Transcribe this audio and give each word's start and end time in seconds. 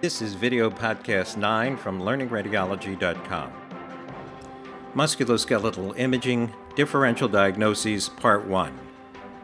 This 0.00 0.22
is 0.22 0.32
video 0.32 0.70
podcast 0.70 1.36
9 1.36 1.76
from 1.76 2.00
learningradiology.com. 2.00 3.52
Musculoskeletal 4.94 5.98
Imaging 5.98 6.54
Differential 6.74 7.28
Diagnoses, 7.28 8.08
Part 8.08 8.46
1. 8.46 8.78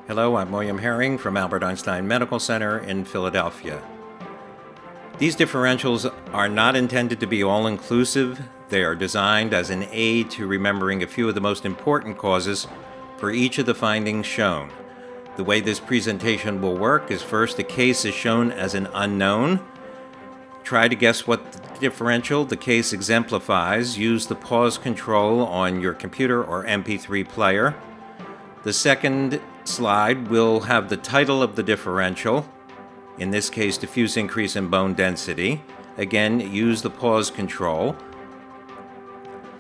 Hello, 0.07 0.37
I'm 0.37 0.51
William 0.51 0.79
Herring 0.79 1.19
from 1.19 1.37
Albert 1.37 1.63
Einstein 1.63 2.09
Medical 2.09 2.41
Center 2.41 2.79
in 2.79 3.05
Philadelphia. 3.05 3.83
These 5.19 5.37
differentials 5.37 6.11
are 6.33 6.49
not 6.49 6.75
intended 6.75 7.21
to 7.21 7.27
be 7.27 7.43
all 7.43 7.67
inclusive. 7.67 8.41
They 8.71 8.83
are 8.83 8.95
designed 8.95 9.53
as 9.53 9.69
an 9.69 9.87
aid 9.91 10.31
to 10.31 10.47
remembering 10.47 11.03
a 11.03 11.07
few 11.07 11.29
of 11.29 11.35
the 11.35 11.41
most 11.43 11.67
important 11.67 12.17
causes 12.17 12.67
for 13.19 13.31
each 13.31 13.59
of 13.59 13.67
the 13.67 13.75
findings 13.75 14.25
shown. 14.25 14.71
The 15.37 15.45
way 15.45 15.61
this 15.61 15.81
presentation 15.81 16.63
will 16.63 16.79
work 16.79 17.11
is 17.11 17.21
first, 17.21 17.59
a 17.59 17.63
case 17.63 18.07
is 18.07 18.15
shown 18.15 18.51
as 18.51 18.75
an 18.75 18.89
unknown 18.95 19.61
Try 20.67 20.89
to 20.89 20.97
guess 20.97 21.29
what 21.29 21.53
the 21.53 21.79
differential 21.79 22.45
the 22.45 22.57
case 22.57 22.93
exemplifies. 22.93 23.97
Use 23.97 24.27
the 24.27 24.35
pause 24.35 24.79
control 24.79 25.47
on 25.47 25.81
your 25.81 25.95
computer 25.95 26.43
or 26.43 26.65
MP3 26.65 27.29
player. 27.29 27.77
The 28.65 28.73
second 28.73 29.41
slide 29.63 30.27
will 30.27 30.63
have 30.63 30.89
the 30.89 30.97
title 30.97 31.41
of 31.41 31.55
the 31.55 31.63
differential, 31.63 32.49
in 33.17 33.31
this 33.31 33.49
case, 33.49 33.79
diffuse 33.79 34.17
increase 34.17 34.57
in 34.57 34.67
bone 34.67 34.95
density. 34.95 35.63
Again, 35.99 36.41
use 36.41 36.83
the 36.83 36.91
pause 36.91 37.31
control. 37.31 37.95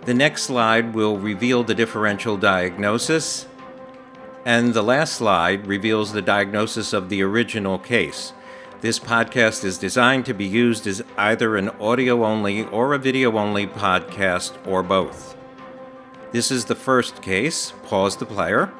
The 0.06 0.14
next 0.14 0.42
slide 0.42 0.92
will 0.92 1.18
reveal 1.18 1.62
the 1.62 1.76
differential 1.76 2.36
diagnosis, 2.36 3.46
and 4.44 4.74
the 4.74 4.82
last 4.82 5.12
slide 5.12 5.68
reveals 5.68 6.10
the 6.10 6.20
diagnosis 6.20 6.92
of 6.92 7.10
the 7.10 7.22
original 7.22 7.78
case. 7.78 8.32
This 8.82 8.98
podcast 8.98 9.64
is 9.64 9.78
designed 9.78 10.26
to 10.26 10.34
be 10.34 10.44
used 10.44 10.86
as 10.86 11.02
either 11.16 11.56
an 11.56 11.70
audio 11.80 12.24
only 12.24 12.64
or 12.64 12.92
a 12.92 12.98
video 12.98 13.38
only 13.38 13.66
podcast 13.66 14.52
or 14.66 14.82
both. 14.82 15.34
This 16.30 16.50
is 16.50 16.66
the 16.66 16.74
first 16.74 17.22
case. 17.22 17.72
Pause 17.84 18.16
the 18.18 18.26
player. 18.26 18.70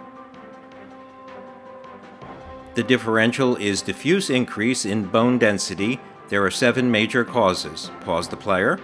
The 2.75 2.83
differential 2.83 3.57
is 3.57 3.81
diffuse 3.81 4.29
increase 4.29 4.85
in 4.85 5.07
bone 5.07 5.39
density. 5.39 5.99
There 6.29 6.45
are 6.45 6.51
seven 6.51 6.91
major 6.91 7.25
causes. 7.25 7.91
Pause 8.03 8.29
the 8.29 8.37
player. 8.37 8.79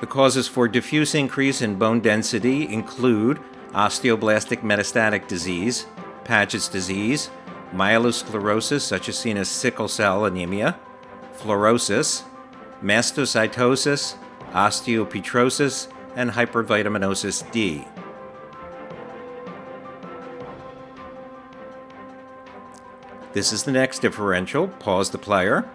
The 0.00 0.06
causes 0.06 0.48
for 0.48 0.68
diffuse 0.68 1.14
increase 1.14 1.60
in 1.60 1.76
bone 1.76 2.00
density 2.00 2.66
include 2.66 3.40
osteoblastic 3.72 4.62
metastatic 4.62 5.28
disease, 5.28 5.84
Paget's 6.24 6.68
disease, 6.68 7.28
myelosclerosis, 7.76 8.80
such 8.80 9.08
as 9.08 9.18
seen 9.18 9.36
as 9.36 9.48
sickle 9.48 9.88
cell 9.88 10.24
anemia, 10.24 10.78
fluorosis, 11.36 12.22
mastocytosis, 12.82 14.16
osteopetrosis, 14.52 15.88
and 16.14 16.30
hypervitaminosis 16.30 17.50
D. 17.52 17.84
This 23.34 23.52
is 23.52 23.64
the 23.64 23.72
next 23.72 23.98
differential. 23.98 24.68
Pause 24.68 25.10
the 25.10 25.18
player. 25.18 25.68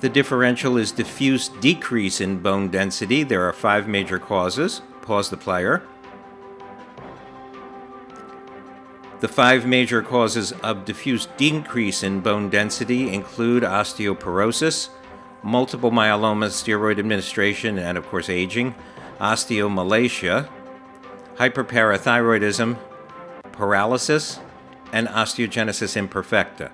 The 0.00 0.08
differential 0.08 0.76
is 0.76 0.90
diffuse 0.90 1.48
decrease 1.48 2.20
in 2.20 2.40
bone 2.40 2.68
density. 2.68 3.22
There 3.22 3.48
are 3.48 3.52
five 3.52 3.86
major 3.86 4.18
causes. 4.18 4.82
Pause 5.02 5.30
the 5.30 5.36
player. 5.36 5.82
The 9.20 9.28
five 9.28 9.66
major 9.66 10.02
causes 10.02 10.52
of 10.52 10.84
diffuse 10.84 11.26
decrease 11.36 12.02
in 12.02 12.20
bone 12.20 12.50
density 12.50 13.12
include 13.12 13.62
osteoporosis, 13.62 14.90
multiple 15.42 15.90
myeloma, 15.90 16.48
steroid 16.48 16.98
administration, 16.98 17.78
and 17.78 17.96
of 17.96 18.06
course 18.06 18.28
aging, 18.28 18.74
osteomalacia, 19.18 20.48
hyperparathyroidism, 21.36 22.76
paralysis, 23.52 24.40
and 24.92 25.08
osteogenesis 25.08 25.96
imperfecta. 25.96 26.70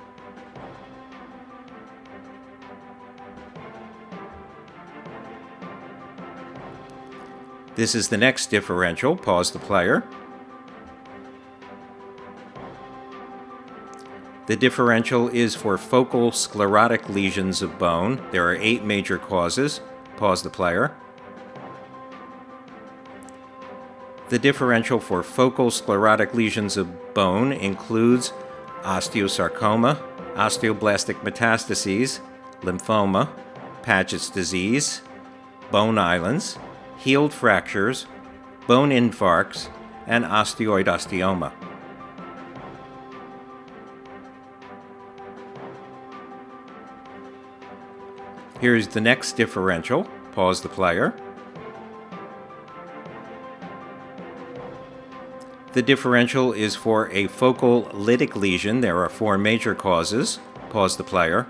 This 7.77 7.95
is 7.95 8.09
the 8.09 8.19
next 8.19 8.49
differential. 8.49 9.17
Pause 9.17 9.53
the 9.53 9.59
player. 9.59 10.05
The 14.47 14.57
differential 14.57 15.29
is 15.29 15.55
for 15.55 15.79
focal 15.79 16.33
sclerotic 16.33 17.09
lesions 17.09 17.63
of 17.63 17.79
bone. 17.79 18.21
There 18.33 18.49
are 18.49 18.57
eight 18.57 18.85
major 18.85 19.19
causes. 19.19 19.81
Pause 20.17 20.43
the 20.43 20.51
player. 20.51 20.95
The 24.29 24.39
differential 24.39 25.01
for 25.01 25.23
focal 25.23 25.71
sclerotic 25.71 26.35
lesions 26.35 26.77
of 26.77 27.15
bone 27.15 27.53
includes 27.53 28.33
osteosarcoma, 28.83 30.01
osteoblastic 30.35 31.21
metastases, 31.23 32.21
lymphoma, 32.63 33.29
Paget's 33.83 34.31
disease, 34.31 35.01
bone 35.71 35.99
islands, 35.99 36.59
healed 36.99 37.33
fractures, 37.33 38.07
bone 38.67 38.91
infarcts, 38.91 39.69
and 40.07 40.25
osteoid 40.25 40.85
osteoma. 40.85 41.53
Here's 48.61 48.89
the 48.89 49.01
next 49.01 49.33
differential. 49.33 50.05
Pause 50.33 50.61
the 50.61 50.69
player. 50.69 51.15
The 55.73 55.81
differential 55.81 56.53
is 56.53 56.77
for 56.77 57.11
a 57.11 57.27
focal 57.29 57.85
lytic 57.85 58.35
lesion. 58.35 58.83
There 58.83 59.03
are 59.03 59.09
four 59.09 59.39
major 59.39 59.75
causes. 59.75 60.41
Pause 60.69 60.99
the 60.99 61.05
player. 61.05 61.47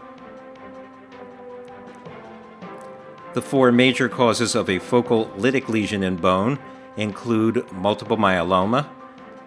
The 3.35 3.43
four 3.43 3.73
major 3.73 4.09
causes 4.09 4.55
of 4.55 4.71
a 4.71 4.79
focal 4.79 5.27
lytic 5.31 5.69
lesion 5.69 6.05
in 6.05 6.15
bone 6.17 6.61
include 6.97 7.73
multiple 7.73 8.19
myeloma, 8.19 8.89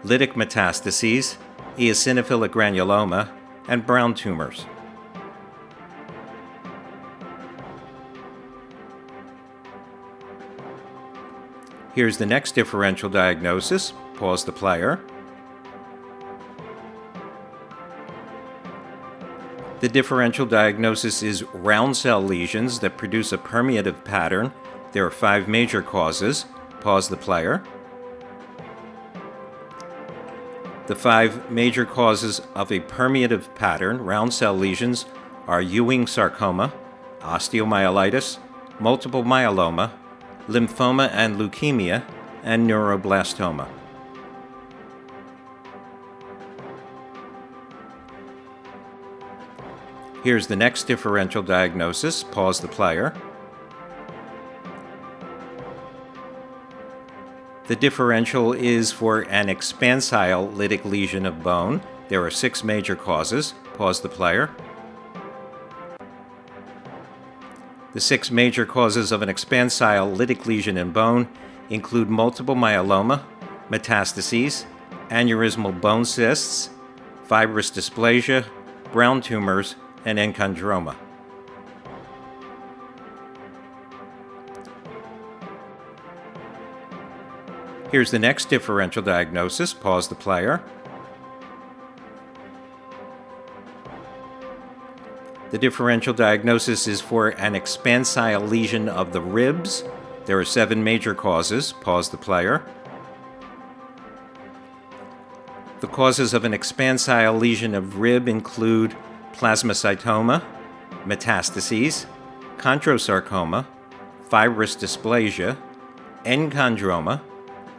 lytic 0.03 0.33
metastases, 0.33 1.37
eosinophilic 1.77 2.49
granuloma, 2.49 3.29
and 3.69 3.85
brown 3.85 4.15
tumors. 4.15 4.65
Here's 11.93 12.17
the 12.17 12.25
next 12.25 12.53
differential 12.53 13.07
diagnosis. 13.07 13.93
Pause 14.15 14.45
the 14.45 14.51
player. 14.51 14.99
The 19.79 19.89
differential 19.89 20.47
diagnosis 20.47 21.21
is 21.21 21.43
round 21.53 21.95
cell 21.95 22.23
lesions 22.23 22.79
that 22.79 22.97
produce 22.97 23.31
a 23.31 23.37
permeative 23.37 24.03
pattern. 24.03 24.53
There 24.91 25.05
are 25.05 25.11
five 25.11 25.47
major 25.47 25.83
causes. 25.83 26.45
Pause 26.79 27.09
the 27.09 27.17
player. 27.17 27.61
The 30.87 30.95
five 30.95 31.51
major 31.51 31.85
causes 31.85 32.41
of 32.55 32.71
a 32.71 32.79
permeative 32.79 33.53
pattern, 33.53 33.99
round 33.99 34.33
cell 34.33 34.57
lesions, 34.57 35.05
are 35.47 35.61
Ewing 35.61 36.07
sarcoma, 36.07 36.73
osteomyelitis, 37.21 38.39
multiple 38.79 39.23
myeloma, 39.23 39.91
lymphoma 40.47 41.09
and 41.11 41.37
leukemia, 41.37 42.03
and 42.43 42.69
neuroblastoma. 42.69 43.67
Here's 50.23 50.47
the 50.47 50.55
next 50.55 50.83
differential 50.83 51.43
diagnosis. 51.43 52.23
Pause 52.23 52.61
the 52.61 52.67
player. 52.69 53.13
The 57.67 57.75
differential 57.75 58.53
is 58.53 58.91
for 58.91 59.21
an 59.21 59.47
expansile 59.47 60.53
lytic 60.53 60.85
lesion 60.85 61.25
of 61.25 61.43
bone. 61.43 61.81
There 62.07 62.23
are 62.23 62.31
six 62.31 62.63
major 62.63 62.95
causes. 62.95 63.53
Pause 63.73 64.01
the 64.01 64.09
player. 64.09 64.49
The 67.93 68.01
six 68.01 68.31
major 68.31 68.65
causes 68.65 69.11
of 69.11 69.21
an 69.21 69.29
expansile 69.29 70.15
lytic 70.15 70.47
lesion 70.47 70.77
in 70.77 70.91
bone 70.91 71.27
include 71.69 72.09
multiple 72.09 72.55
myeloma, 72.55 73.23
metastases, 73.69 74.65
aneurysmal 75.09 75.79
bone 75.79 76.03
cysts, 76.03 76.71
fibrous 77.23 77.69
dysplasia, 77.69 78.45
brown 78.91 79.21
tumors, 79.21 79.75
and 80.05 80.17
enchondroma. 80.17 80.95
Here's 87.91 88.09
the 88.09 88.17
next 88.17 88.49
differential 88.49 89.03
diagnosis. 89.03 89.71
Pause 89.71 90.07
the 90.07 90.15
player. 90.15 90.63
The 95.53 95.59
differential 95.59 96.15
diagnosis 96.15 96.87
is 96.87 96.99
for 96.99 97.29
an 97.29 97.53
expansile 97.53 98.49
lesion 98.49 98.89
of 98.89 99.13
the 99.13 99.21
ribs. 99.21 99.83
There 100.25 100.39
are 100.39 100.45
seven 100.45 100.83
major 100.83 101.13
causes. 101.13 101.73
Pause 101.73 102.09
the 102.09 102.17
player. 102.17 102.65
The 105.81 105.87
causes 105.87 106.33
of 106.33 106.43
an 106.43 106.53
expansile 106.53 107.39
lesion 107.39 107.75
of 107.75 107.99
rib 107.99 108.27
include 108.27 108.95
plasmacytoma, 109.33 110.43
metastases, 111.05 112.07
chondrosarcoma, 112.57 113.67
fibrous 114.31 114.75
dysplasia, 114.75 115.55
enchondroma, 116.25 117.21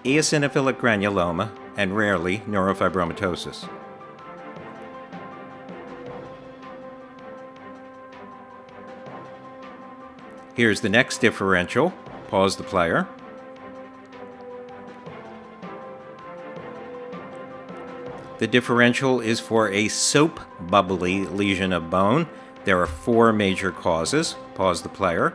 eosinophilic 0.04 0.74
granuloma, 0.74 1.50
and 1.76 1.96
rarely 1.96 2.38
neurofibromatosis. 2.48 3.68
Here's 10.54 10.80
the 10.80 10.88
next 10.88 11.18
differential. 11.18 11.92
Pause 12.28 12.56
the 12.56 12.62
player. 12.62 13.08
The 18.38 18.46
differential 18.46 19.20
is 19.20 19.40
for 19.40 19.68
a 19.70 19.88
soap 19.88 20.38
bubbly 20.60 21.24
lesion 21.24 21.72
of 21.72 21.90
bone. 21.90 22.28
There 22.64 22.80
are 22.80 22.86
four 22.86 23.32
major 23.32 23.72
causes. 23.72 24.36
Pause 24.54 24.82
the 24.82 24.88
player. 24.88 25.34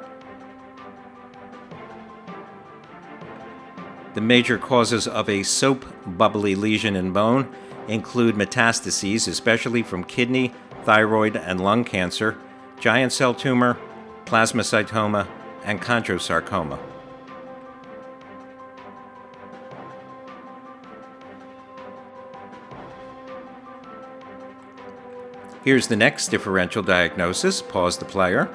The 4.13 4.22
major 4.22 4.57
causes 4.57 5.06
of 5.06 5.30
a 5.30 5.44
soap 5.44 5.86
bubbly 6.06 6.56
lesion 6.56 6.95
in 6.95 7.12
bone 7.12 7.54
include 7.89 8.36
metastases, 8.36 9.27
especially 9.27 9.83
from 9.83 10.04
kidney, 10.06 10.54
thyroid, 10.83 11.36
and 11.36 11.62
lung 11.62 11.83
cancer, 11.83 12.38
giant 12.80 13.12
cell 13.12 13.33
tumor, 13.33 13.77
plasmacytoma, 14.29 15.27
and 15.63 15.81
chondrosarcoma. 15.81 16.77
Here's 25.63 25.87
the 25.87 25.95
next 25.95 26.27
differential 26.29 26.83
diagnosis. 26.83 27.61
Pause 27.61 27.97
the 27.97 28.05
player. 28.05 28.49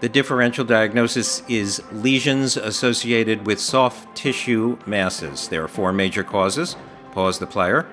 The 0.00 0.08
differential 0.08 0.64
diagnosis 0.64 1.42
is 1.48 1.82
lesions 1.92 2.56
associated 2.56 3.46
with 3.46 3.60
soft 3.60 4.14
tissue 4.16 4.76
masses. 4.86 5.48
There 5.48 5.64
are 5.64 5.68
four 5.68 5.92
major 5.92 6.22
causes. 6.22 6.76
Pause 7.12 7.38
the 7.38 7.46
player. 7.46 7.86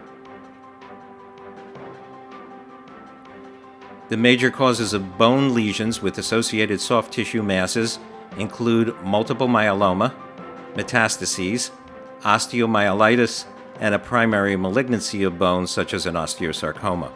The 4.13 4.18
major 4.18 4.51
causes 4.51 4.94
of 4.94 5.18
bone 5.18 5.56
lesions 5.56 6.00
with 6.00 6.19
associated 6.19 6.80
soft 6.80 7.12
tissue 7.12 7.42
masses 7.42 7.98
include 8.38 8.95
multiple 9.01 9.48
myeloma, 9.48 10.13
metastases, 10.75 11.71
osteomyelitis, 12.21 13.45
and 13.80 13.95
a 13.95 13.98
primary 13.98 14.56
malignancy 14.56 15.24
of 15.24 15.39
bone 15.39 15.65
such 15.65 15.95
as 15.95 16.06
an 16.06 16.13
osteosarcoma. 16.13 17.12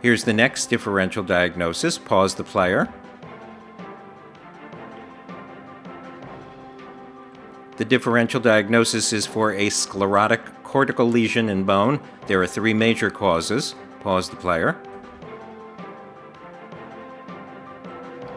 Here's 0.00 0.22
the 0.22 0.32
next 0.32 0.66
differential 0.66 1.24
diagnosis. 1.24 1.98
Pause 1.98 2.36
the 2.36 2.44
player. 2.44 2.88
The 7.84 7.90
differential 7.90 8.40
diagnosis 8.40 9.12
is 9.12 9.26
for 9.26 9.52
a 9.52 9.68
sclerotic 9.68 10.40
cortical 10.62 11.06
lesion 11.06 11.50
in 11.50 11.64
bone. 11.64 12.00
There 12.26 12.40
are 12.40 12.46
three 12.46 12.72
major 12.72 13.10
causes. 13.10 13.74
Pause 14.00 14.30
the 14.30 14.36
player. 14.36 14.78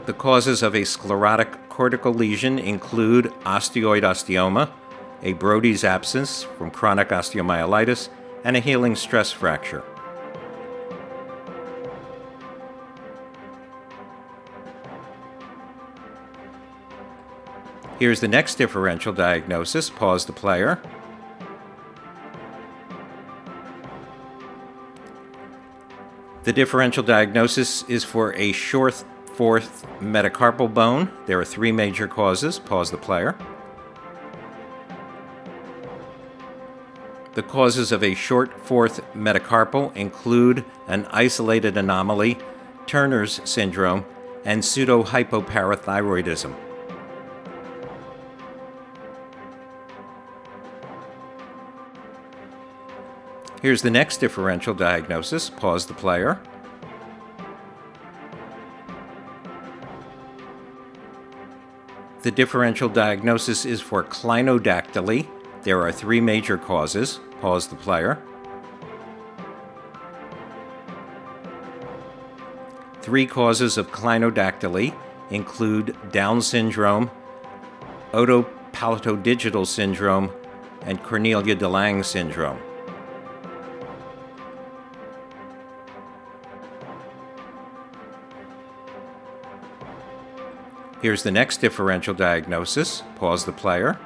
The 0.05 0.11
causes 0.11 0.61
of 0.61 0.75
a 0.75 0.83
sclerotic 0.83 1.69
cortical 1.69 2.13
lesion 2.13 2.59
include 2.59 3.27
osteoid 3.45 4.01
osteoma, 4.01 4.69
a 5.23 5.31
Brodie's 5.31 5.85
abscess 5.85 6.43
from 6.43 6.69
chronic 6.69 7.07
osteomyelitis, 7.07 8.09
and 8.43 8.57
a 8.57 8.59
healing 8.59 8.97
stress 8.97 9.31
fracture. 9.31 9.81
Here's 17.99 18.19
the 18.19 18.27
next 18.27 18.55
differential 18.55 19.11
diagnosis. 19.11 19.89
Pause 19.89 20.27
the 20.27 20.33
player. 20.33 20.79
The 26.43 26.53
differential 26.53 27.01
diagnosis 27.01 27.83
is 27.89 28.03
for 28.03 28.35
a 28.35 28.51
short 28.51 29.03
fourth 29.33 29.87
metacarpal 29.99 30.73
bone. 30.73 31.11
There 31.25 31.39
are 31.39 31.45
three 31.45 31.71
major 31.71 32.07
causes. 32.07 32.59
Pause 32.59 32.91
the 32.91 32.97
player. 32.97 33.35
The 37.33 37.43
causes 37.43 37.91
of 37.91 38.03
a 38.03 38.13
short 38.13 38.63
fourth 38.65 39.01
metacarpal 39.15 39.95
include 39.95 40.63
an 40.87 41.07
isolated 41.09 41.77
anomaly, 41.77 42.37
Turner's 42.85 43.41
syndrome, 43.43 44.05
and 44.45 44.61
pseudohypoparathyroidism. 44.61 46.66
Here's 53.67 53.81
the 53.81 53.91
next 53.91 54.21
differential 54.21 54.73
diagnosis. 54.73 55.49
Pause 55.49 55.87
the 55.87 55.93
player. 55.93 56.39
The 62.21 62.31
differential 62.31 62.87
diagnosis 62.87 63.65
is 63.65 63.81
for 63.81 64.05
clinodactyly. 64.05 65.27
There 65.63 65.81
are 65.81 65.91
three 65.91 66.21
major 66.21 66.57
causes. 66.57 67.19
Pause 67.41 67.67
the 67.67 67.75
player. 67.75 68.23
Three 73.01 73.25
causes 73.25 73.77
of 73.77 73.91
clinodactyly 73.91 74.95
include 75.29 75.93
Down 76.13 76.41
syndrome, 76.41 77.11
otopalatodigital 78.13 79.67
syndrome, 79.67 80.31
and 80.83 81.03
Cornelia 81.03 81.53
de 81.53 81.67
Lange 81.67 82.05
syndrome. 82.05 82.59
Here's 91.07 91.23
the 91.23 91.31
next 91.31 91.61
differential 91.61 92.13
diagnosis. 92.13 93.01
Pause 93.15 93.45
the 93.45 93.53
player. 93.53 93.97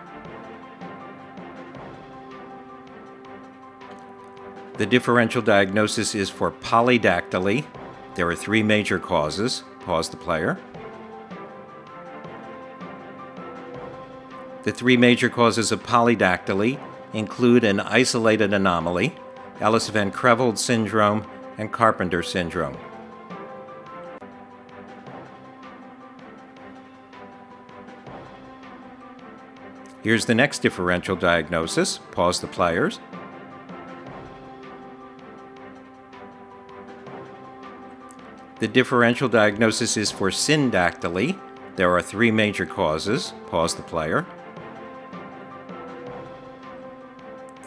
The 4.77 4.85
differential 4.85 5.41
diagnosis 5.41 6.13
is 6.13 6.29
for 6.29 6.51
polydactyly. 6.51 7.65
There 8.13 8.27
are 8.27 8.35
three 8.35 8.61
major 8.61 8.99
causes. 8.99 9.63
Pause 9.79 10.09
the 10.09 10.17
player. 10.17 10.59
The 14.61 14.71
three 14.71 14.95
major 14.95 15.27
causes 15.27 15.71
of 15.71 15.81
polydactyly 15.81 16.79
include 17.13 17.63
an 17.63 17.79
isolated 17.79 18.53
anomaly, 18.53 19.15
Ellis 19.59 19.89
Van 19.89 20.11
Creveld 20.11 20.59
syndrome, 20.59 21.25
and 21.57 21.71
Carpenter 21.71 22.21
syndrome. 22.21 22.77
Here's 30.03 30.25
the 30.25 30.33
next 30.33 30.59
differential 30.59 31.15
diagnosis. 31.15 31.99
Pause 32.11 32.41
the 32.41 32.47
pliers. 32.47 32.99
The 38.59 38.67
differential 38.67 39.29
diagnosis 39.29 39.97
is 39.97 40.11
for 40.11 40.29
syndactyly. 40.29 41.39
There 41.75 41.91
are 41.91 42.01
three 42.01 42.31
major 42.31 42.65
causes. 42.65 43.33
Pause 43.47 43.75
the 43.75 43.83
player. 43.83 44.25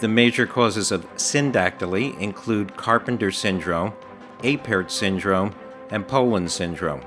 The 0.00 0.08
major 0.08 0.46
causes 0.46 0.90
of 0.90 1.08
syndactyly 1.14 2.18
include 2.20 2.76
Carpenter 2.76 3.30
syndrome, 3.30 3.92
Apert 4.40 4.90
syndrome, 4.90 5.54
and 5.90 6.06
Poland 6.06 6.50
syndrome. 6.50 7.00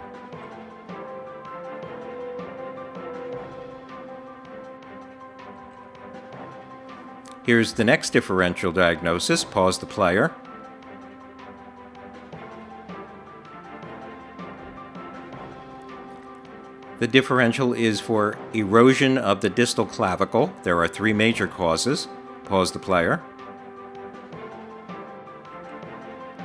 Here's 7.47 7.71
the 7.71 7.85
next 7.85 8.09
differential 8.09 8.73
diagnosis. 8.73 9.45
Pause 9.45 9.79
the 9.79 9.85
player. 9.85 10.33
The 16.99 17.07
differential 17.07 17.71
is 17.71 18.01
for 18.01 18.37
erosion 18.53 19.17
of 19.17 19.39
the 19.39 19.49
distal 19.49 19.85
clavicle. 19.85 20.51
There 20.63 20.77
are 20.79 20.89
three 20.89 21.13
major 21.13 21.47
causes. 21.47 22.09
Pause 22.43 22.73
the 22.73 22.79
player. 22.79 23.23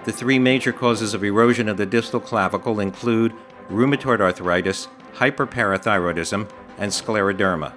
The 0.04 0.12
three 0.12 0.38
major 0.38 0.72
causes 0.72 1.14
of 1.14 1.24
erosion 1.24 1.68
of 1.68 1.78
the 1.78 1.86
distal 1.86 2.20
clavicle 2.20 2.78
include 2.78 3.32
rheumatoid 3.68 4.20
arthritis, 4.20 4.86
hyperparathyroidism, 5.14 6.48
and 6.78 6.92
scleroderma. 6.92 7.72